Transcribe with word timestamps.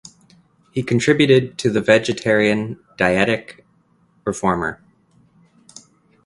He 0.71 0.81
contributed 0.81 1.59
to 1.59 1.69
the 1.69 1.79
vegetarian 1.79 2.79
"Dietetic 2.97 3.63
Reformer". 4.25 4.81